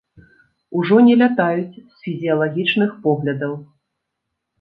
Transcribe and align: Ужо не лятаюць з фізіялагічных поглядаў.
Ужо 0.77 0.95
не 1.07 1.17
лятаюць 1.21 1.73
з 1.91 1.95
фізіялагічных 2.05 2.97
поглядаў. 3.05 3.53